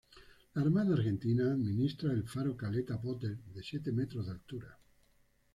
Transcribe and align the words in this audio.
La 0.55 0.63
Armada 0.63 0.95
Argentina 0.95 1.51
administra 1.51 2.11
el 2.11 2.23
Faro 2.27 2.57
Caleta 2.57 2.99
Potter 2.99 3.37
de 3.53 3.61
siete 3.61 3.91
metros 3.91 4.25
de 4.25 4.31
altura. 4.31 4.75